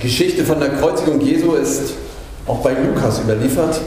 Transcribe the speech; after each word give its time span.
Geschichte 0.00 0.44
von 0.44 0.58
der 0.58 0.70
Kreuzigung 0.70 1.20
Jesu 1.20 1.52
ist 1.52 1.92
auch 2.46 2.60
bei 2.60 2.72
Lukas 2.72 3.20
überliefert. 3.20 3.80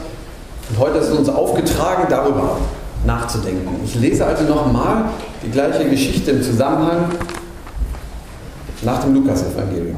Und 0.69 0.79
heute 0.79 0.99
ist 0.99 1.09
uns 1.09 1.27
aufgetragen, 1.27 2.05
darüber 2.07 2.57
nachzudenken. 3.05 3.81
Ich 3.83 3.95
lese 3.95 4.25
also 4.25 4.43
nochmal 4.43 5.05
die 5.43 5.49
gleiche 5.49 5.89
Geschichte 5.89 6.31
im 6.31 6.43
Zusammenhang 6.43 7.09
nach 8.83 9.03
dem 9.03 9.15
Lukas-Evangelium. 9.15 9.97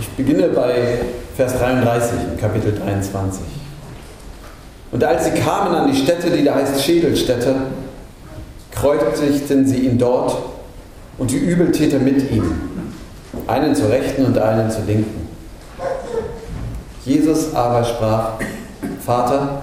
Ich 0.00 0.08
beginne 0.10 0.48
bei 0.48 0.98
Vers 1.36 1.58
33 1.58 2.18
im 2.32 2.40
Kapitel 2.40 2.74
23. 2.74 3.42
Und 4.90 5.04
als 5.04 5.24
sie 5.24 5.30
kamen 5.30 5.74
an 5.74 5.90
die 5.90 5.96
Stätte, 5.96 6.30
die 6.30 6.44
da 6.44 6.56
heißt 6.56 6.82
Schädelstätte, 6.82 7.54
kreuzigten 8.72 9.66
sie 9.66 9.86
ihn 9.86 9.98
dort 9.98 10.36
und 11.18 11.30
die 11.30 11.38
Übeltäter 11.38 11.98
mit 11.98 12.30
ihm, 12.30 12.72
einen 13.52 13.74
zur 13.74 13.90
Rechten 13.90 14.24
und 14.24 14.38
einen 14.38 14.70
zur 14.70 14.84
Linken. 14.84 15.28
Jesus 17.04 17.54
aber 17.54 17.84
sprach, 17.84 18.30
Vater, 19.04 19.62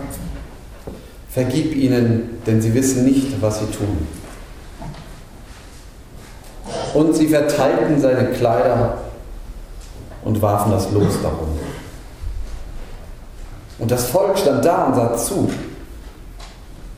vergib 1.29 1.75
ihnen, 1.75 2.39
denn 2.45 2.61
sie 2.61 2.73
wissen 2.73 3.05
nicht, 3.05 3.41
was 3.41 3.59
sie 3.59 3.65
tun. 3.65 4.07
Und 6.93 7.15
sie 7.15 7.27
verteilten 7.27 7.99
seine 7.99 8.25
Kleider 8.31 8.97
und 10.23 10.39
warfen 10.41 10.71
das 10.71 10.91
Los 10.91 11.21
darum. 11.23 11.57
Und 13.79 13.89
das 13.89 14.07
Volk 14.07 14.37
stand 14.37 14.65
da 14.65 14.85
und 14.85 14.95
sah 14.95 15.15
zu. 15.15 15.49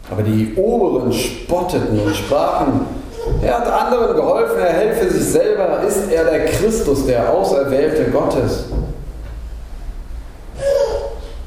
Aber 0.09 0.23
die 0.23 0.55
Oberen 0.55 1.14
spotteten 1.14 2.00
und 2.00 2.16
sprachen, 2.16 3.01
er 3.41 3.59
hat 3.59 3.67
anderen 3.67 4.16
geholfen, 4.16 4.59
er 4.59 4.73
helfe 4.73 5.09
sich 5.09 5.23
selber, 5.23 5.81
ist 5.88 6.11
er 6.11 6.25
der 6.25 6.45
Christus, 6.45 7.06
der 7.06 7.31
Auserwählte 7.31 8.06
Gottes. 8.11 8.66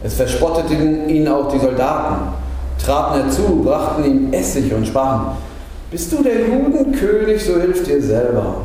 Es 0.02 0.14
verspotteten 0.14 1.08
ihn 1.08 1.26
auch 1.28 1.48
die 1.48 1.58
Soldaten, 1.58 2.34
traten 2.84 3.22
herzu, 3.22 3.62
brachten 3.64 4.04
ihm 4.04 4.32
Essig 4.32 4.72
und 4.74 4.86
sprachen, 4.86 5.36
bist 5.90 6.12
du 6.12 6.22
der 6.22 6.40
Judenkönig, 6.40 7.42
so 7.42 7.60
hilf 7.60 7.84
dir 7.84 8.02
selber. 8.02 8.56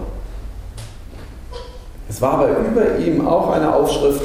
Es 2.10 2.22
war 2.22 2.34
aber 2.34 2.50
über 2.50 2.98
ihm 2.98 3.26
auch 3.28 3.52
eine 3.52 3.74
Aufschrift, 3.74 4.24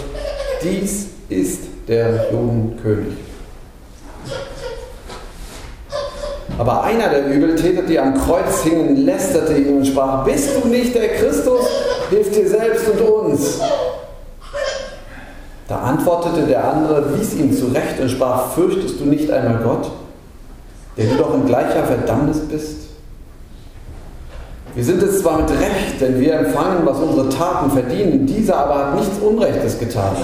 dies 0.63 1.09
ist 1.29 1.61
der 1.87 2.31
Judenkönig. 2.33 3.15
Aber 6.59 6.85
einer 6.85 7.09
der 7.09 7.27
Übeltäter, 7.27 7.83
die 7.83 7.99
am 7.99 8.15
Kreuz 8.15 8.63
hingen, 8.63 9.05
lästerte 9.05 9.55
ihn 9.55 9.79
und 9.79 9.87
sprach, 9.87 10.25
bist 10.25 10.51
du 10.55 10.69
nicht 10.69 10.95
der 10.95 11.09
Christus? 11.15 11.67
Hilf 12.11 12.31
dir 12.31 12.49
selbst 12.49 12.89
und 12.89 13.01
uns. 13.01 13.61
Da 15.67 15.79
antwortete 15.79 16.47
der 16.47 16.73
andere, 16.73 17.19
wies 17.19 17.35
ihn 17.35 17.53
zurecht 17.53 17.99
und 18.01 18.11
sprach, 18.11 18.53
fürchtest 18.53 19.01
du 19.01 19.07
nicht 19.07 19.31
einmal 19.31 19.63
Gott, 19.65 19.91
der 20.97 21.07
du 21.07 21.17
doch 21.17 21.35
in 21.35 21.47
gleicher 21.47 21.85
Verdammnis 21.85 22.41
bist? 22.41 22.85
Wir 24.75 24.85
sind 24.85 25.03
es 25.03 25.21
zwar 25.21 25.41
mit 25.41 25.51
Recht, 25.51 26.01
denn 26.01 26.21
wir 26.21 26.35
empfangen, 26.35 26.85
was 26.85 26.99
unsere 26.99 27.29
Taten 27.29 27.71
verdienen, 27.71 28.27
dieser 28.27 28.57
aber 28.57 28.75
hat 28.75 28.95
nichts 28.97 29.19
Unrechtes 29.19 29.79
getan. 29.79 30.17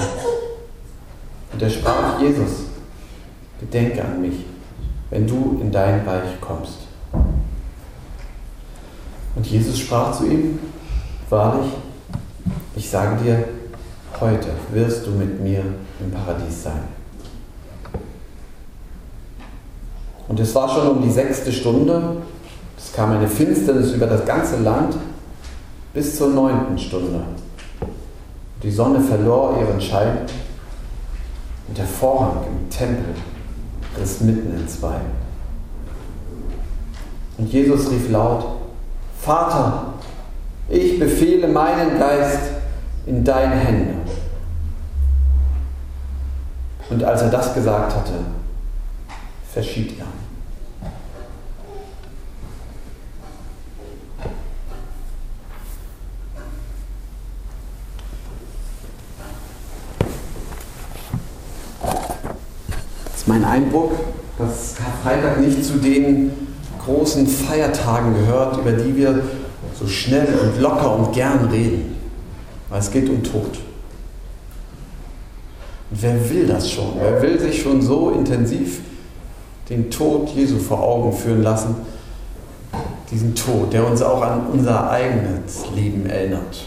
Und 1.53 1.63
er 1.63 1.71
sprach, 1.71 2.21
Jesus, 2.21 2.65
gedenke 3.61 4.03
an 4.03 4.21
mich, 4.21 4.45
wenn 5.11 5.27
du 5.27 5.59
in 5.61 5.71
dein 5.71 6.07
Reich 6.07 6.41
kommst. 6.41 6.79
Und 9.35 9.47
Jesus 9.47 9.79
sprach 9.79 10.17
zu 10.17 10.27
ihm, 10.27 10.59
wahrlich, 11.29 11.71
ich 12.77 12.89
sage 12.89 13.23
dir, 13.23 13.45
heute 14.21 14.49
wirst 14.73 15.07
du 15.07 15.11
mit 15.11 15.41
mir 15.41 15.63
im 16.01 16.11
Paradies 16.11 16.63
sein. 16.65 16.83
Und 20.29 20.39
es 20.39 20.55
war 20.55 20.69
schon 20.69 20.89
um 20.89 21.03
die 21.03 21.11
sechste 21.11 21.53
Stunde, 21.53 22.17
es 22.79 22.93
kam 22.93 23.13
eine 23.13 23.29
Finsternis 23.29 23.93
über 23.93 24.07
das 24.07 24.25
ganze 24.25 24.59
Land 24.59 24.97
bis 25.93 26.17
zur 26.17 26.29
neunten 26.29 26.79
Stunde. 26.79 27.23
Die 28.63 28.71
Sonne 28.71 29.01
verlor 29.01 29.59
ihren 29.61 29.81
Schein 29.81 30.19
und 31.67 31.77
der 31.77 31.87
Vorhang 31.87 32.45
im 32.47 32.71
Tempel 32.71 33.15
riss 33.99 34.21
mitten 34.21 34.57
in 34.59 34.69
zwei. 34.69 34.97
Und 37.39 37.53
Jesus 37.53 37.91
rief 37.91 38.11
laut, 38.11 38.45
Vater, 39.21 39.95
ich 40.69 40.99
befehle 40.99 41.49
meinen 41.49 41.99
Geist 41.99 42.51
in 43.07 43.25
deine 43.25 43.57
Hände. 43.57 43.95
Und 46.91 47.05
als 47.05 47.23
er 47.23 47.31
das 47.31 47.55
gesagt 47.55 47.95
hatte, 47.95 48.13
verschied 49.53 49.99
er. 49.99 50.07
Mein 63.31 63.45
Eindruck, 63.45 63.93
dass 64.39 64.75
Karfreitag 64.75 65.41
nicht 65.41 65.65
zu 65.65 65.75
den 65.75 66.33
großen 66.85 67.27
Feiertagen 67.29 68.15
gehört, 68.15 68.57
über 68.59 68.73
die 68.73 68.97
wir 68.97 69.23
so 69.79 69.87
schnell 69.87 70.27
und 70.43 70.61
locker 70.61 70.97
und 70.97 71.13
gern 71.13 71.49
reden. 71.49 71.97
Weil 72.69 72.81
es 72.81 72.91
geht 72.91 73.09
um 73.09 73.23
Tod. 73.23 73.59
Und 75.91 76.03
wer 76.03 76.29
will 76.29 76.47
das 76.49 76.71
schon? 76.71 76.95
Wer 76.99 77.23
will 77.23 77.39
sich 77.39 77.63
schon 77.63 77.81
so 77.81 78.11
intensiv 78.11 78.81
den 79.69 79.91
Tod 79.91 80.29
Jesu 80.31 80.59
vor 80.59 80.83
Augen 80.83 81.13
führen 81.13 81.43
lassen? 81.43 81.77
Diesen 83.13 83.35
Tod, 83.35 83.73
der 83.73 83.87
uns 83.87 84.03
auch 84.03 84.23
an 84.23 84.47
unser 84.53 84.91
eigenes 84.91 85.65
Leben 85.75 86.07
erinnert. 86.07 86.65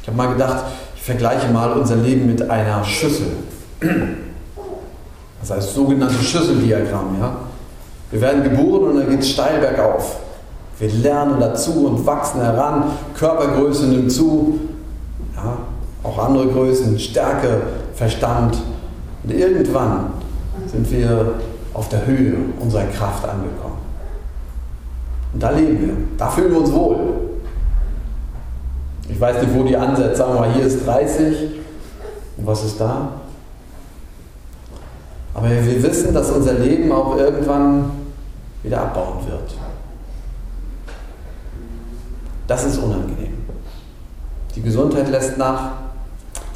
Ich 0.00 0.08
habe 0.08 0.16
mal 0.16 0.32
gedacht, 0.32 0.64
ich 0.96 1.02
vergleiche 1.02 1.48
mal 1.48 1.72
unser 1.72 1.96
Leben 1.96 2.26
mit 2.26 2.48
einer 2.48 2.82
Schüssel. 2.84 3.28
Das 5.42 5.50
heißt 5.50 5.74
sogenannte 5.74 6.14
Schüsseldiagramm. 6.14 7.16
Ja? 7.20 7.36
Wir 8.10 8.20
werden 8.20 8.44
geboren 8.44 8.90
und 8.90 8.96
dann 9.00 9.10
geht 9.10 9.20
es 9.20 9.30
steil 9.30 9.60
bergauf. 9.60 10.16
Wir 10.78 10.88
lernen 10.88 11.40
dazu 11.40 11.86
und 11.86 12.06
wachsen 12.06 12.40
heran. 12.40 12.84
Körpergröße 13.14 13.86
nimmt 13.86 14.12
zu. 14.12 14.60
Ja? 15.34 15.58
Auch 16.04 16.18
andere 16.18 16.46
Größen, 16.46 16.98
Stärke, 16.98 17.62
Verstand. 17.94 18.56
Und 19.24 19.32
irgendwann 19.32 20.12
sind 20.66 20.90
wir 20.90 21.34
auf 21.74 21.88
der 21.88 22.06
Höhe 22.06 22.36
unserer 22.60 22.84
Kraft 22.84 23.24
angekommen. 23.24 23.78
Und 25.34 25.42
da 25.42 25.50
leben 25.50 25.80
wir. 25.80 25.94
Da 26.18 26.28
fühlen 26.30 26.52
wir 26.52 26.60
uns 26.60 26.72
wohl. 26.72 26.98
Ich 29.08 29.20
weiß 29.20 29.42
nicht, 29.42 29.54
wo 29.54 29.64
die 29.64 29.76
ansetzt. 29.76 30.18
Sagen 30.18 30.34
wir 30.34 30.40
mal, 30.40 30.52
hier 30.52 30.66
ist 30.66 30.86
30. 30.86 31.26
Und 32.36 32.46
was 32.46 32.64
ist 32.64 32.80
da? 32.80 33.08
Aber 35.34 35.48
wir 35.48 35.82
wissen, 35.82 36.12
dass 36.12 36.30
unser 36.30 36.54
Leben 36.54 36.92
auch 36.92 37.16
irgendwann 37.16 37.90
wieder 38.62 38.82
abbauen 38.82 39.26
wird. 39.26 39.54
Das 42.46 42.64
ist 42.64 42.78
unangenehm. 42.78 43.32
Die 44.54 44.62
Gesundheit 44.62 45.08
lässt 45.08 45.38
nach, 45.38 45.72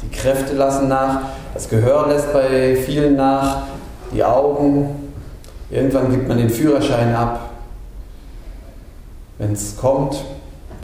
die 0.03 0.09
Kräfte 0.09 0.53
lassen 0.53 0.87
nach, 0.87 1.21
das 1.53 1.67
Gehör 1.67 2.07
lässt 2.07 2.31
bei 2.31 2.75
vielen 2.75 3.15
nach, 3.15 3.63
die 4.13 4.23
Augen. 4.23 5.11
Irgendwann 5.71 6.11
gibt 6.11 6.27
man 6.27 6.37
den 6.37 6.49
Führerschein 6.49 7.15
ab. 7.15 7.49
Wenn 9.39 9.53
es 9.53 9.75
kommt, 9.75 10.23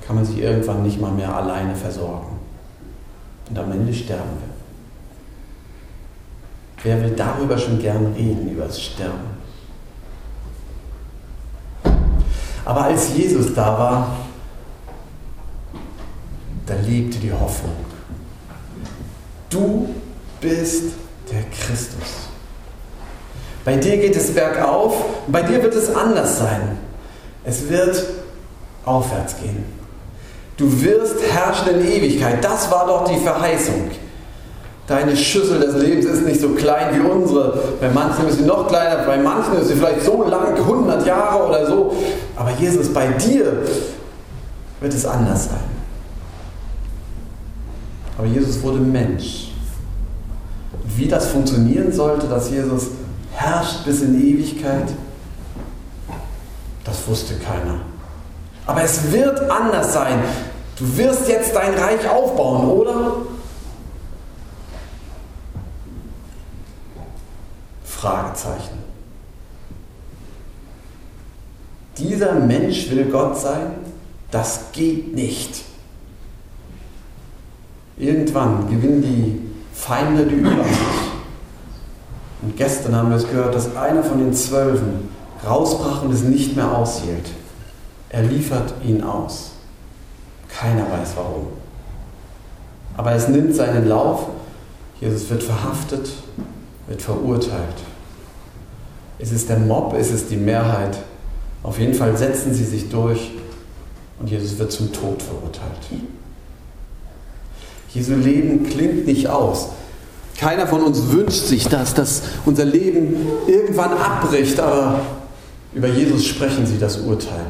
kann 0.06 0.16
man 0.16 0.26
sich 0.26 0.40
irgendwann 0.40 0.84
nicht 0.84 1.00
mal 1.00 1.12
mehr 1.12 1.34
alleine 1.34 1.76
versorgen. 1.76 2.40
Und 3.50 3.60
am 3.60 3.72
Ende 3.72 3.94
sterben 3.94 4.24
wir. 4.40 4.53
Wer 6.84 7.02
will 7.02 7.12
darüber 7.12 7.58
schon 7.58 7.80
gern 7.80 8.14
reden, 8.14 8.52
über 8.52 8.66
das 8.66 8.82
Sterben? 8.82 9.34
Aber 12.66 12.84
als 12.84 13.16
Jesus 13.16 13.54
da 13.54 13.78
war, 13.78 14.18
da 16.66 16.74
lebte 16.86 17.20
die 17.20 17.32
Hoffnung. 17.32 17.76
Du 19.50 19.90
bist 20.42 20.94
der 21.32 21.44
Christus. 21.44 22.28
Bei 23.64 23.78
dir 23.78 23.98
geht 23.98 24.16
es 24.16 24.34
bergauf, 24.34 24.94
bei 25.28 25.42
dir 25.42 25.64
wird 25.64 25.74
es 25.74 25.94
anders 25.94 26.40
sein. 26.40 26.78
Es 27.46 27.70
wird 27.70 28.04
aufwärts 28.86 29.38
gehen. 29.38 29.64
Du 30.58 30.82
wirst 30.82 31.16
herrschen 31.32 31.80
in 31.80 31.92
Ewigkeit. 31.92 32.44
Das 32.44 32.70
war 32.70 32.88
doch 32.88 33.10
die 33.10 33.20
Verheißung. 33.20 33.92
Deine 34.86 35.16
Schüssel 35.16 35.60
des 35.60 35.76
Lebens 35.76 36.06
ist 36.06 36.26
nicht 36.26 36.42
so 36.42 36.50
klein 36.50 36.94
wie 36.94 37.08
unsere. 37.08 37.58
Bei 37.80 37.90
manchen 37.90 38.28
ist 38.28 38.40
sie 38.40 38.44
noch 38.44 38.68
kleiner, 38.68 39.04
bei 39.06 39.18
manchen 39.18 39.56
ist 39.56 39.70
sie 39.70 39.76
vielleicht 39.76 40.02
so 40.02 40.24
lang, 40.28 40.56
100 40.56 41.06
Jahre 41.06 41.48
oder 41.48 41.66
so. 41.66 41.96
Aber 42.36 42.52
Jesus, 42.52 42.92
bei 42.92 43.08
dir 43.08 43.64
wird 44.82 44.94
es 44.94 45.06
anders 45.06 45.46
sein. 45.46 45.74
Aber 48.18 48.28
Jesus 48.28 48.62
wurde 48.62 48.80
Mensch. 48.80 49.52
Und 50.84 50.98
wie 50.98 51.08
das 51.08 51.28
funktionieren 51.28 51.94
sollte, 51.94 52.28
dass 52.28 52.50
Jesus 52.50 52.88
herrscht 53.32 53.86
bis 53.86 54.02
in 54.02 54.20
Ewigkeit, 54.20 54.90
das 56.84 57.08
wusste 57.08 57.36
keiner. 57.36 57.80
Aber 58.66 58.84
es 58.84 59.12
wird 59.12 59.50
anders 59.50 59.94
sein. 59.94 60.20
Du 60.78 60.98
wirst 60.98 61.30
jetzt 61.30 61.56
dein 61.56 61.74
Reich 61.74 62.10
aufbauen, 62.10 62.70
oder? 62.70 63.18
Fragezeichen. 68.04 68.80
Dieser 71.98 72.34
Mensch 72.34 72.90
will 72.90 73.06
Gott 73.06 73.40
sein? 73.40 73.76
Das 74.30 74.74
geht 74.74 75.16
nicht. 75.16 75.64
Irgendwann 77.96 78.70
gewinnen 78.70 79.02
die 79.02 79.40
Feinde 79.74 80.26
die 80.26 80.36
Übersicht. 80.36 80.82
Und 82.42 82.58
gestern 82.58 82.94
haben 82.94 83.10
wir 83.10 83.16
es 83.16 83.28
gehört, 83.30 83.56
dass 83.56 83.74
einer 83.74 84.04
von 84.04 84.18
den 84.18 84.34
Zwölfen 84.34 85.08
rausbrach 85.48 86.04
und 86.04 86.12
es 86.12 86.24
nicht 86.24 86.58
mehr 86.58 86.78
aushielt. 86.78 87.30
Er 88.10 88.24
liefert 88.24 88.74
ihn 88.84 89.02
aus. 89.02 89.52
Keiner 90.50 90.92
weiß 90.92 91.14
warum. 91.16 91.48
Aber 92.98 93.14
es 93.14 93.30
nimmt 93.30 93.56
seinen 93.56 93.88
Lauf. 93.88 94.28
Jesus 95.00 95.30
wird 95.30 95.44
verhaftet, 95.44 96.10
wird 96.88 97.02
verurteilt. 97.02 97.93
Ist 99.20 99.32
es 99.32 99.46
der 99.46 99.60
Mob, 99.60 99.94
ist 99.98 100.12
es 100.12 100.28
die 100.28 100.38
Mehrheit? 100.38 100.98
Auf 101.62 101.80
jeden 101.80 101.94
Fall 101.94 102.18
setzen 102.18 102.54
sie 102.54 102.66
sich 102.66 102.90
durch 102.90 103.32
und 104.20 104.30
Jesus 104.30 104.58
wird 104.58 104.72
zum 104.72 104.92
Tod 104.92 105.22
verurteilt. 105.22 106.02
Jesu 107.94 108.16
Leben 108.16 108.68
klingt 108.68 109.06
nicht 109.06 109.28
aus. 109.28 109.70
Keiner 110.38 110.68
von 110.68 110.82
uns 110.82 111.12
wünscht 111.12 111.46
sich 111.46 111.68
das, 111.68 111.94
dass 111.94 112.24
unser 112.46 112.66
Leben 112.66 113.16
irgendwann 113.48 113.94
abbricht, 113.94 114.60
aber 114.60 115.00
über 115.74 115.88
Jesus 115.88 116.26
sprechen 116.26 116.66
sie 116.66 116.80
das 116.80 116.98
Urteil. 116.98 117.46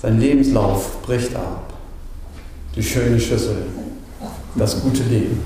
Sein 0.00 0.20
Lebenslauf 0.20 1.00
bricht 1.02 1.34
ab. 1.34 1.72
Die 2.76 2.82
schöne 2.82 3.18
Schüssel, 3.18 3.66
das 4.54 4.80
gute 4.80 5.02
Leben. 5.02 5.42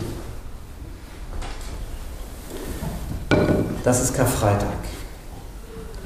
Das 3.84 4.02
ist 4.02 4.14
Karfreitag. 4.14 4.68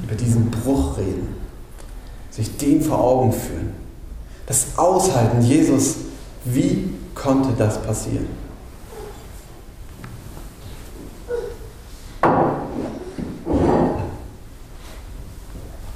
Über 0.03 0.15
diesen 0.15 0.49
Bruch 0.51 0.97
reden 0.97 1.43
sich 2.35 2.57
den 2.57 2.81
vor 2.81 2.99
Augen 2.99 3.31
führen. 3.31 3.73
Das 4.47 4.65
Aushalten, 4.75 5.41
Jesus, 5.41 5.97
wie 6.45 6.89
konnte 7.13 7.49
das 7.57 7.81
passieren? 7.81 8.27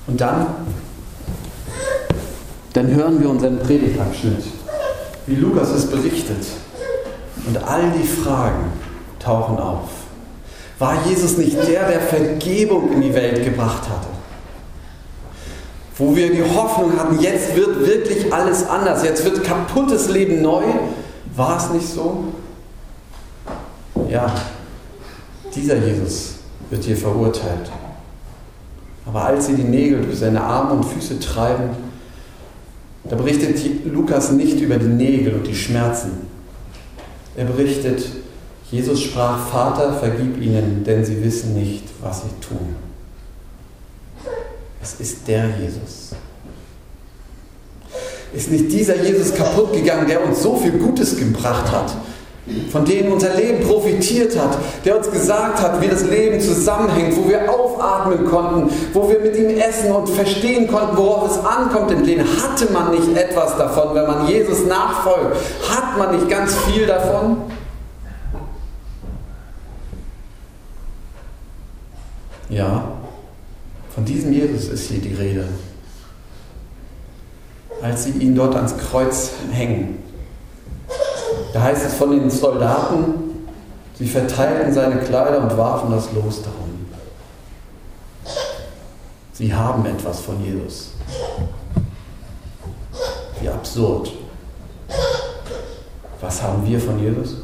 Und 0.06 0.22
dann, 0.22 0.48
dann 2.74 2.88
hören 2.88 3.20
wir 3.20 3.30
unseren 3.30 3.60
Predigtabschnitt, 3.60 4.44
wie 5.26 5.36
Lukas 5.36 5.70
es 5.70 5.88
berichtet. 5.88 6.46
Und 7.48 7.64
all 7.64 7.92
die 7.92 8.08
Fragen 8.08 8.72
tauchen 9.20 9.58
auf. 9.58 9.90
War 10.80 10.96
Jesus 11.08 11.38
nicht 11.38 11.58
der, 11.68 11.88
der 11.88 12.02
Vergebung 12.02 12.92
in 12.94 13.02
die 13.02 13.14
Welt 13.14 13.44
gebracht 13.44 13.84
hatte? 13.90 14.08
wo 15.98 16.16
wir 16.16 16.32
die 16.32 16.44
Hoffnung 16.44 16.98
hatten, 16.98 17.20
jetzt 17.20 17.56
wird 17.56 17.86
wirklich 17.86 18.32
alles 18.32 18.68
anders, 18.68 19.04
jetzt 19.04 19.26
wird 19.26 19.44
kaputtes 19.44 20.10
Leben 20.10 20.42
neu. 20.42 20.64
War 21.36 21.58
es 21.58 21.72
nicht 21.72 21.88
so? 21.88 22.26
Ja, 24.10 24.32
dieser 25.56 25.78
Jesus 25.78 26.36
wird 26.70 26.84
hier 26.84 26.98
verurteilt. 26.98 27.72
Aber 29.06 29.26
als 29.26 29.48
sie 29.48 29.56
die 29.56 29.64
Nägel 29.64 30.02
durch 30.02 30.20
seine 30.20 30.42
Arme 30.42 30.74
und 30.74 30.86
Füße 30.86 31.20
treiben, 31.20 31.70
da 33.06 33.16
berichtet 33.16 33.60
Lukas 33.86 34.32
nicht 34.32 34.60
über 34.60 34.76
die 34.76 34.86
Nägel 34.86 35.34
und 35.36 35.48
die 35.48 35.56
Schmerzen. 35.56 36.27
Er 37.38 37.46
berichtet, 37.46 38.04
Jesus 38.72 39.04
sprach, 39.04 39.48
Vater, 39.48 39.94
vergib 39.94 40.42
ihnen, 40.42 40.84
denn 40.84 41.06
sie 41.06 41.24
wissen 41.24 41.54
nicht, 41.54 41.84
was 42.02 42.24
sie 42.24 42.46
tun. 42.46 42.76
Es 44.82 44.96
ist 45.00 45.28
der 45.28 45.46
Jesus. 45.62 46.16
Ist 48.34 48.52
nicht 48.52 48.72
dieser 48.72 49.02
Jesus 49.04 49.36
kaputt 49.36 49.72
gegangen, 49.72 50.08
der 50.08 50.26
uns 50.26 50.42
so 50.42 50.58
viel 50.58 50.72
Gutes 50.72 51.16
gebracht 51.16 51.72
hat, 51.72 51.96
von 52.72 52.86
dem 52.86 53.12
unser 53.12 53.36
Leben 53.36 53.66
profitiert 53.68 54.38
hat, 54.40 54.58
der 54.86 54.98
uns 54.98 55.12
gesagt 55.12 55.62
hat, 55.62 55.82
wie 55.82 55.88
das 55.88 56.04
Leben 56.04 56.40
zusammenhängt, 56.40 57.18
wo 57.18 57.28
wir 57.28 57.50
aufatmen 57.52 58.26
konnten, 58.26 58.70
wo 58.94 59.10
wir 59.10 59.20
mit 59.20 59.36
ihm 59.36 59.50
essen 59.58 59.92
und 59.92 60.08
verstehen 60.10 60.68
konnten, 60.68 60.98
worauf 60.98 61.32
es 61.32 61.46
ankommt 61.46 61.92
im 61.92 62.04
Leben. 62.04 62.24
Hatte 62.24 62.72
man 62.72 62.92
nicht 62.92 63.18
etwas 63.18 63.58
davon, 63.58 63.96
wenn 63.96 64.08
man 64.08 64.28
Jesus 64.28 64.66
nachfolgt? 64.66 65.36
Hat 65.70 65.98
man 65.98 66.16
nicht 66.16 66.30
ganz 66.30 66.56
viel 66.56 66.86
davon? 66.86 67.38
Ja, 72.50 72.84
von 73.94 74.06
diesem 74.06 74.32
Jesus 74.32 74.70
ist 74.70 74.90
hier 74.90 75.02
die 75.02 75.14
Rede. 75.14 75.46
Als 77.82 78.06
sie 78.06 78.12
ihn 78.12 78.36
dort 78.36 78.56
ans 78.56 78.76
Kreuz 78.78 79.32
hängen, 79.52 80.02
da 81.58 81.64
heißt 81.64 81.88
es 81.88 81.94
von 81.96 82.12
den 82.12 82.30
Soldaten, 82.30 83.48
sie 83.98 84.06
verteilten 84.06 84.72
seine 84.72 84.98
Kleider 84.98 85.42
und 85.42 85.58
warfen 85.58 85.90
das 85.90 86.12
Los 86.14 86.44
darum. 86.44 86.86
Sie 89.34 89.52
haben 89.52 89.84
etwas 89.88 90.20
von 90.20 90.40
Jesus. 90.44 90.92
Wie 93.42 93.50
absurd. 93.50 94.12
Was 96.22 96.44
haben 96.44 96.64
wir 96.64 96.80
von 96.80 97.00
Jesus? 97.00 97.38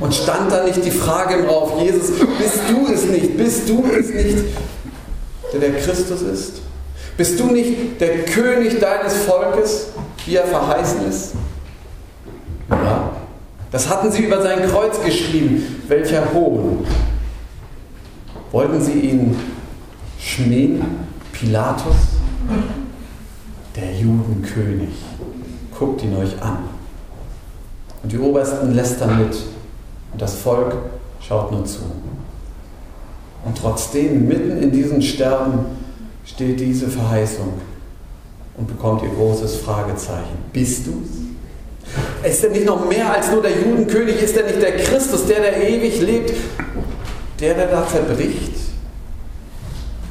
Und 0.00 0.14
stand 0.14 0.50
da 0.50 0.64
nicht 0.64 0.82
die 0.82 0.90
Frage 0.90 1.34
im 1.34 1.46
Raum, 1.46 1.78
Jesus, 1.78 2.10
bist 2.38 2.60
du 2.70 2.90
es 2.90 3.04
nicht? 3.04 3.36
Bist 3.36 3.68
du 3.68 3.84
es 3.84 4.08
nicht, 4.08 4.44
der 5.52 5.60
der 5.60 5.72
Christus 5.74 6.22
ist? 6.22 6.62
Bist 7.18 7.38
du 7.38 7.46
nicht 7.48 8.00
der 8.00 8.24
König 8.24 8.80
deines 8.80 9.14
Volkes, 9.24 9.88
wie 10.28 10.36
er 10.36 10.44
verheißen 10.44 11.08
ist? 11.08 11.34
Ja, 12.68 13.12
das 13.70 13.88
hatten 13.88 14.12
sie 14.12 14.24
über 14.24 14.42
sein 14.42 14.68
Kreuz 14.68 15.02
geschrieben. 15.02 15.82
Welcher 15.88 16.34
Hohn. 16.34 16.86
Wollten 18.52 18.80
sie 18.80 18.92
ihn 18.92 19.36
schmähen? 20.20 21.08
Pilatus, 21.32 21.94
der 23.76 23.94
Judenkönig. 23.94 24.90
Guckt 25.78 26.02
ihn 26.02 26.16
euch 26.16 26.42
an. 26.42 26.58
Und 28.02 28.10
die 28.10 28.18
Obersten 28.18 28.74
lästern 28.74 29.18
mit. 29.18 29.36
Und 30.12 30.20
das 30.20 30.34
Volk 30.34 30.74
schaut 31.20 31.52
nur 31.52 31.64
zu. 31.64 31.82
Und 33.44 33.56
trotzdem, 33.56 34.26
mitten 34.26 34.60
in 34.60 34.72
diesem 34.72 35.00
Sterben, 35.00 35.60
steht 36.24 36.58
diese 36.58 36.88
Verheißung 36.88 37.52
und 38.58 38.66
bekommt 38.66 39.02
ihr 39.02 39.10
großes 39.10 39.56
Fragezeichen. 39.58 40.44
Bist 40.52 40.86
du's? 40.86 41.28
Ist 42.22 42.44
er 42.44 42.50
nicht 42.50 42.66
noch 42.66 42.86
mehr 42.86 43.10
als 43.12 43.30
nur 43.30 43.40
der 43.40 43.52
Judenkönig? 43.52 44.20
Ist 44.20 44.36
er 44.36 44.44
nicht 44.44 44.60
der 44.60 44.76
Christus, 44.76 45.26
der, 45.26 45.40
der 45.40 45.68
ewig 45.68 46.00
lebt? 46.00 46.34
Der, 47.40 47.54
der 47.54 47.68
da 47.68 47.86
zerbricht? 47.86 48.58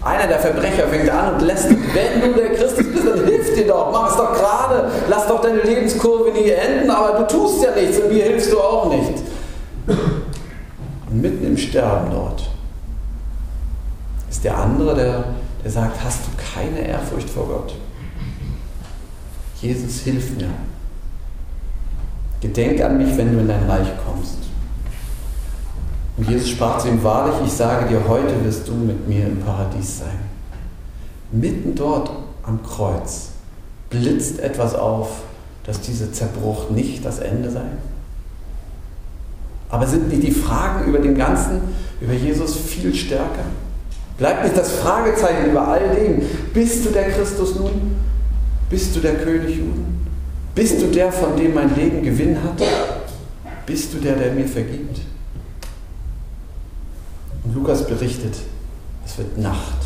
Einer 0.02 0.28
der 0.28 0.40
Verbrecher 0.40 0.88
fängt 0.88 1.10
an 1.10 1.34
und 1.36 1.42
lässt, 1.42 1.70
wenn 1.70 2.22
du 2.22 2.40
der 2.40 2.54
Christus 2.54 2.86
bist, 2.86 3.06
dann 3.06 3.26
hilf 3.26 3.54
dir 3.54 3.68
doch, 3.68 3.92
mach 3.92 4.10
es 4.12 4.16
doch 4.16 4.34
gerade, 4.34 4.90
lass 5.10 5.28
doch 5.28 5.42
deine 5.42 5.62
Lebenskurve 5.62 6.32
nie 6.32 6.50
enden, 6.50 6.90
aber 6.90 7.20
du 7.20 7.28
tust 7.28 7.64
ja 7.64 7.72
nichts 7.76 8.00
und 8.00 8.14
mir 8.14 8.24
hilfst 8.24 8.54
du 8.54 8.60
auch 8.60 8.90
nicht. 8.90 9.22
Und 11.10 11.22
mitten 11.22 11.46
im 11.46 11.58
Sterben 11.58 12.12
dort 12.12 12.50
ist 14.30 14.44
der 14.46 14.58
andere, 14.58 14.96
der, 14.96 15.24
der 15.64 15.72
sagt, 15.72 15.98
hast 16.04 16.22
du 16.22 16.30
keine 16.62 16.88
Ehrfurcht 16.88 17.30
vor 17.30 17.48
Gott? 17.48 17.74
Jesus, 19.62 20.02
hilf 20.02 20.36
mir. 20.38 20.50
Gedenk 22.42 22.82
an 22.82 22.98
mich, 22.98 23.18
wenn 23.18 23.34
du 23.34 23.40
in 23.40 23.48
dein 23.48 23.64
Reich 23.64 23.88
kommst. 24.06 24.38
Und 26.18 26.30
Jesus 26.30 26.50
sprach 26.50 26.78
zu 26.80 26.90
ihm, 26.90 27.04
wahrlich, 27.04 27.36
ich 27.46 27.52
sage 27.52 27.88
dir, 27.88 28.08
heute 28.08 28.44
wirst 28.44 28.68
du 28.68 28.74
mit 28.74 29.08
mir 29.08 29.26
im 29.26 29.40
Paradies 29.40 30.00
sein. 30.00 30.20
Mitten 31.32 31.76
dort 31.76 32.12
am 32.44 32.62
Kreuz 32.64 33.30
blitzt 33.90 34.40
etwas 34.40 34.76
auf, 34.76 35.22
dass 35.64 35.82
dieser 35.82 36.12
Zerbruch 36.12 36.70
nicht 36.70 37.04
das 37.04 37.20
Ende 37.20 37.52
sei. 37.52 37.66
Aber 39.70 39.86
sind 39.86 40.10
nicht 40.10 40.24
die 40.24 40.32
Fragen 40.32 40.86
über 40.86 41.00
den 41.00 41.16
Ganzen, 41.16 41.62
über 42.00 42.14
Jesus 42.14 42.56
viel 42.56 42.96
stärker? 42.96 43.44
Bleibt 44.18 44.44
nicht 44.44 44.58
das 44.58 44.72
Fragezeichen 44.72 45.52
über 45.52 45.68
all 45.68 45.96
dem. 45.96 46.22
Bist 46.54 46.86
du 46.86 46.90
der 46.90 47.10
Christus 47.12 47.56
nun? 47.56 47.96
Bist 48.70 48.96
du 48.96 49.00
der 49.00 49.16
König 49.16 49.58
Juden? 49.58 50.06
Bist 50.54 50.82
du 50.82 50.88
der, 50.88 51.12
von 51.12 51.38
dem 51.38 51.54
mein 51.54 51.74
Leben 51.76 52.04
Gewinn 52.04 52.42
hat? 52.44 52.62
Bist 53.66 53.94
du 53.94 54.00
der, 54.00 54.16
der 54.16 54.34
mir 54.34 54.48
vergibt? 54.48 55.02
Und 57.44 57.56
Lukas 57.56 57.88
berichtet, 57.88 58.36
es 59.06 59.18
wird 59.18 59.38
Nacht. 59.38 59.78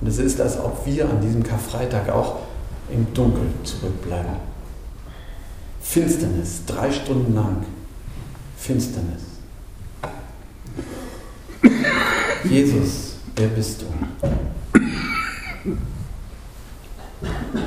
Und 0.00 0.08
es 0.08 0.18
ist, 0.18 0.40
als 0.40 0.58
ob 0.58 0.84
wir 0.86 1.08
an 1.08 1.20
diesem 1.20 1.42
Karfreitag 1.42 2.08
auch 2.08 2.40
im 2.90 3.12
Dunkeln 3.14 3.52
zurückbleiben. 3.62 4.34
Finsternis, 5.80 6.62
drei 6.66 6.90
Stunden 6.90 7.34
lang. 7.34 7.64
Finsternis. 8.56 9.22
Jesus, 12.44 13.16
wer 13.36 13.48
bist 13.48 13.82
du? 13.82 13.86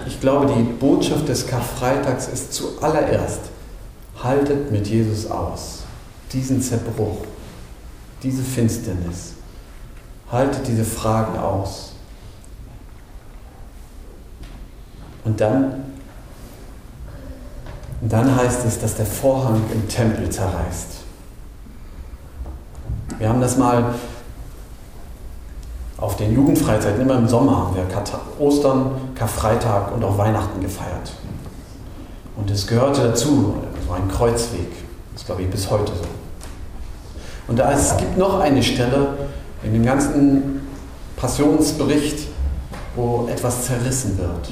Ich 0.06 0.20
glaube, 0.20 0.54
die 0.54 0.64
Botschaft 0.64 1.28
des 1.28 1.48
Karfreitags 1.48 2.28
ist 2.28 2.54
zuallererst, 2.54 3.42
haltet 4.22 4.72
mit 4.72 4.88
Jesus 4.88 5.30
aus. 5.30 5.84
Diesen 6.32 6.62
Zerbruch, 6.62 7.20
diese 8.24 8.44
Finsternis. 8.44 9.34
Haltet 10.32 10.68
diese 10.68 10.84
Fragen 10.84 11.38
aus. 11.38 11.94
Und 15.24 15.40
dann, 15.40 15.84
dann 18.02 18.36
heißt 18.36 18.66
es, 18.66 18.80
dass 18.80 18.96
der 18.96 19.06
Vorhang 19.06 19.62
im 19.74 19.88
Tempel 19.88 20.30
zerreißt. 20.30 20.98
Wir 23.18 23.30
haben 23.30 23.42
das 23.42 23.58
mal 23.58 23.96
auf 25.98 26.16
den 26.16 26.34
Jugendfreizeiten, 26.34 27.02
immer 27.02 27.18
im 27.18 27.28
Sommer 27.28 27.58
haben 27.58 27.76
wir 27.76 27.86
Ostern, 28.40 28.92
Karfreitag 29.16 29.94
und 29.96 30.04
auch 30.04 30.18
Weihnachten 30.18 30.62
gefeiert. 30.62 31.12
Und 32.36 32.52
es 32.52 32.68
gehörte 32.68 33.02
dazu, 33.02 33.56
so 33.88 33.94
ein 33.94 34.08
Kreuzweg. 34.08 34.70
Das 35.14 35.24
ist, 35.24 35.26
glaube 35.26 35.42
ich, 35.42 35.50
bis 35.50 35.70
heute 35.72 35.92
so. 35.92 36.08
Und 37.48 37.58
da 37.58 37.72
es 37.72 37.98
gibt 37.98 38.18
noch 38.18 38.40
eine 38.40 38.62
Stelle 38.62 39.08
in 39.64 39.74
dem 39.74 39.86
ganzen 39.86 40.62
Passionsbericht, 41.16 42.28
wo 42.96 43.28
etwas 43.32 43.66
zerrissen 43.66 44.18
wird. 44.20 44.52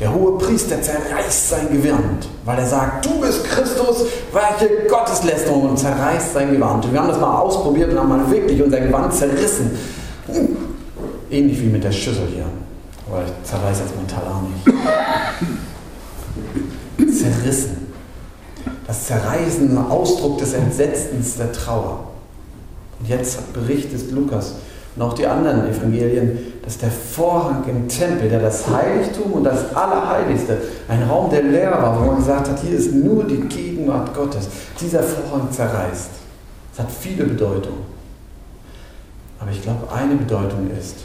Der 0.00 0.12
hohe 0.12 0.38
Priester 0.38 0.80
zerreißt 0.80 1.50
sein 1.50 1.68
Gewand, 1.70 2.26
weil 2.44 2.58
er 2.58 2.66
sagt, 2.66 3.04
du 3.04 3.20
bist 3.20 3.44
Christus, 3.44 4.06
welche 4.32 4.88
Gotteslästerung 4.88 5.68
und 5.68 5.78
zerreißt 5.78 6.32
sein 6.32 6.52
Gewand. 6.52 6.86
Und 6.86 6.92
wir 6.92 7.00
haben 7.00 7.08
das 7.08 7.20
mal 7.20 7.38
ausprobiert 7.38 7.92
und 7.92 7.98
haben 7.98 8.08
mal 8.08 8.30
wirklich 8.30 8.62
unser 8.62 8.80
Gewand 8.80 9.12
zerrissen. 9.12 9.78
Ähnlich 11.30 11.60
wie 11.60 11.66
mit 11.66 11.84
der 11.84 11.92
Schüssel 11.92 12.26
hier. 12.32 12.46
Aber 13.08 13.22
ich 13.24 13.48
zerreiße 13.48 13.82
jetzt 13.82 13.94
mein 13.96 14.06
Talar 14.06 14.42
nicht. 14.42 14.64
Zerrissen. 17.18 17.88
Das 18.86 19.06
Zerreißen, 19.06 19.78
Ausdruck 19.78 20.38
des 20.38 20.52
Entsetzens, 20.52 21.36
der 21.36 21.52
Trauer. 21.52 22.10
Und 22.98 23.08
jetzt 23.08 23.52
berichtet 23.52 24.10
Lukas 24.10 24.54
und 24.96 25.02
auch 25.02 25.12
die 25.12 25.26
anderen 25.26 25.68
Evangelien, 25.68 26.38
dass 26.64 26.78
der 26.78 26.90
Vorhang 26.90 27.64
im 27.68 27.88
Tempel, 27.88 28.28
der 28.28 28.40
das 28.40 28.68
Heiligtum 28.68 29.32
und 29.32 29.44
das 29.44 29.74
Allerheiligste, 29.74 30.58
ein 30.88 31.02
Raum, 31.04 31.30
der 31.30 31.44
leer 31.44 31.70
war, 31.70 32.00
wo 32.00 32.06
man 32.06 32.16
gesagt 32.16 32.48
hat, 32.48 32.60
hier 32.60 32.76
ist 32.76 32.92
nur 32.92 33.24
die 33.24 33.40
Gegenwart 33.40 34.14
Gottes, 34.14 34.48
dieser 34.80 35.02
Vorhang 35.02 35.50
zerreißt. 35.50 36.10
Das 36.72 36.84
hat 36.84 36.92
viele 36.92 37.24
Bedeutungen. 37.24 37.99
Aber 39.40 39.50
ich 39.50 39.62
glaube, 39.62 39.90
eine 39.90 40.14
Bedeutung 40.16 40.70
ist, 40.70 40.96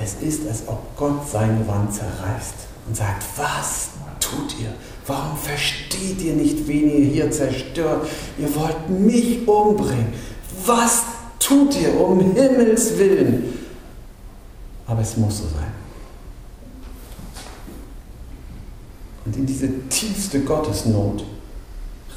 es 0.00 0.14
ist, 0.22 0.48
als 0.48 0.62
ob 0.68 0.96
Gott 0.96 1.28
seine 1.30 1.66
Wand 1.68 1.92
zerreißt 1.92 2.54
und 2.86 2.96
sagt, 2.96 3.24
was 3.36 3.90
tut 4.20 4.58
ihr? 4.60 4.72
Warum 5.06 5.36
versteht 5.36 6.22
ihr 6.22 6.34
nicht, 6.34 6.66
wen 6.66 6.88
ihr 6.90 7.04
hier 7.04 7.30
zerstört? 7.30 8.06
Ihr 8.38 8.54
wollt 8.54 8.88
mich 8.88 9.46
umbringen. 9.46 10.12
Was 10.64 11.02
tut 11.38 11.78
ihr 11.80 12.00
um 12.00 12.20
Himmels 12.34 12.96
willen? 12.96 13.58
Aber 14.86 15.02
es 15.02 15.16
muss 15.16 15.38
so 15.38 15.44
sein. 15.44 15.72
Und 19.24 19.36
in 19.36 19.46
diese 19.46 19.88
tiefste 19.88 20.40
Gottesnot 20.40 21.24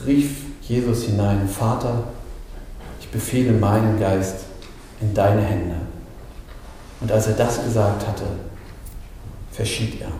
rief 0.05 0.37
Jesus 0.61 1.03
hinein, 1.03 1.47
Vater, 1.47 2.05
ich 2.99 3.09
befehle 3.09 3.51
meinen 3.51 3.99
Geist 3.99 4.45
in 5.01 5.13
deine 5.13 5.41
Hände. 5.41 5.75
Und 7.01 7.11
als 7.11 7.27
er 7.27 7.33
das 7.33 7.63
gesagt 7.63 8.07
hatte, 8.07 8.25
verschied 9.51 10.01
er. 10.01 10.11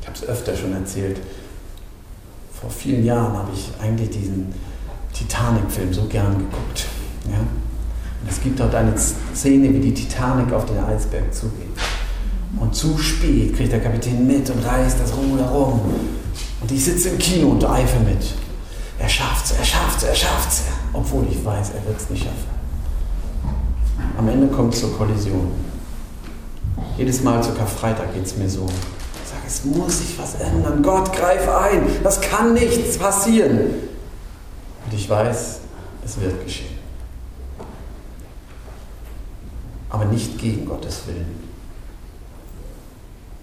Ich 0.00 0.06
habe 0.06 0.16
es 0.16 0.24
öfter 0.24 0.56
schon 0.56 0.72
erzählt. 0.74 1.18
Vor 2.52 2.70
vielen 2.70 3.04
Jahren 3.04 3.36
habe 3.36 3.50
ich 3.52 3.70
eigentlich 3.80 4.10
diesen 4.10 4.54
Titanic-Film 5.12 5.92
so 5.92 6.04
gern 6.04 6.38
geguckt. 6.38 6.86
Ja? 7.30 7.38
Und 7.38 8.30
es 8.30 8.40
gibt 8.40 8.60
dort 8.60 8.74
eine 8.74 8.96
Szene, 8.96 9.72
wie 9.72 9.80
die 9.80 9.94
Titanic 9.94 10.52
auf 10.52 10.66
den 10.66 10.78
Eisberg 10.78 11.34
zugeht. 11.34 11.68
Und 12.58 12.74
zu 12.74 12.96
spät 12.98 13.56
kriegt 13.56 13.72
der 13.72 13.80
Kapitän 13.80 14.26
mit 14.26 14.48
und 14.50 14.64
reißt 14.64 15.00
das 15.00 15.14
Ruder 15.16 15.46
rum. 15.46 15.80
Und 16.64 16.72
ich 16.72 16.82
sitze 16.82 17.10
im 17.10 17.18
Kino 17.18 17.48
und 17.48 17.62
eifere 17.62 18.00
mit. 18.00 18.24
Er 18.98 19.06
schafft's, 19.06 19.52
er 19.52 19.62
schafft's, 19.62 20.02
er 20.02 20.14
schafft's. 20.14 20.62
Obwohl 20.94 21.26
ich 21.30 21.44
weiß, 21.44 21.72
er 21.74 21.84
wird 21.84 22.00
es 22.00 22.08
nicht 22.08 22.24
schaffen. 22.24 22.48
Am 24.16 24.26
Ende 24.30 24.46
kommt 24.46 24.72
es 24.72 24.80
zur 24.80 24.96
Kollision. 24.96 25.52
Jedes 26.96 27.22
Mal 27.22 27.42
zu 27.42 27.52
Karfreitag 27.52 28.14
geht 28.14 28.24
es 28.24 28.38
mir 28.38 28.48
so. 28.48 28.64
Ich 28.64 29.30
sage, 29.30 29.42
es 29.46 29.62
muss 29.66 29.98
sich 29.98 30.18
was 30.18 30.36
ändern. 30.36 30.82
Gott, 30.82 31.12
greif 31.12 31.46
ein. 31.46 31.82
Das 32.02 32.18
kann 32.22 32.54
nichts 32.54 32.96
passieren. 32.96 33.60
Und 34.86 34.94
ich 34.94 35.10
weiß, 35.10 35.58
es 36.02 36.18
wird 36.18 36.42
geschehen. 36.42 36.78
Aber 39.90 40.06
nicht 40.06 40.38
gegen 40.38 40.64
Gottes 40.64 41.02
Willen. 41.08 41.44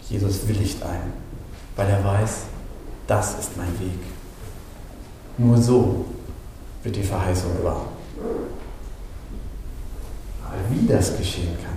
Jesus 0.10 0.48
willigt 0.48 0.82
ein, 0.82 1.14
weil 1.76 1.88
er 1.88 2.04
weiß, 2.04 2.32
das 3.12 3.40
ist 3.40 3.58
mein 3.58 3.78
Weg. 3.78 4.00
Nur 5.38 5.58
so 5.58 6.06
wird 6.82 6.96
die 6.96 7.04
Verheißung 7.04 7.62
wahr. 7.62 7.88
Aber 10.46 10.56
wie 10.70 10.88
das 10.88 11.18
geschehen 11.18 11.58
kann, 11.62 11.76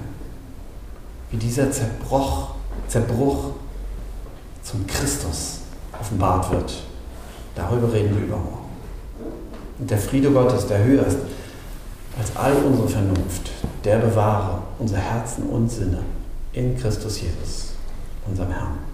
wie 1.33 1.37
dieser 1.37 1.73
Zerbruch, 1.73 2.55
Zerbruch 2.87 3.47
zum 4.63 4.87
Christus 4.87 5.59
offenbart 5.99 6.53
wird, 6.53 6.73
darüber 7.57 7.93
reden 7.93 8.15
wir 8.17 8.27
übermorgen. 8.27 8.69
Und 9.81 9.91
der 9.91 9.99
Friede 9.99 10.31
Gottes, 10.31 10.69
der 10.69 10.85
höher 10.85 11.05
ist 11.05 11.19
als 12.17 12.37
all 12.37 12.55
unsere 12.63 12.89
Vernunft, 12.89 13.51
der 13.83 13.99
bewahre 13.99 14.63
unser 14.79 14.99
Herzen 14.99 15.49
und 15.49 15.69
Sinne 15.69 15.99
in 16.53 16.79
Christus 16.79 17.21
Jesus, 17.23 17.73
unserem 18.25 18.53
Herrn. 18.53 18.94